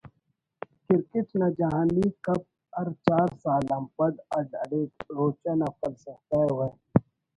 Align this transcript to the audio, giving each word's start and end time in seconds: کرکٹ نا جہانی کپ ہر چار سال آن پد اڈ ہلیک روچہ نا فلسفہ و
کرکٹ 0.85 1.29
نا 1.39 1.47
جہانی 1.57 2.07
کپ 2.25 2.43
ہر 2.77 2.87
چار 3.05 3.29
سال 3.43 3.63
آن 3.75 3.85
پد 3.95 4.13
اڈ 4.37 4.47
ہلیک 4.61 4.91
روچہ 5.17 5.53
نا 5.59 5.67
فلسفہ 5.79 6.39
و 6.57 6.59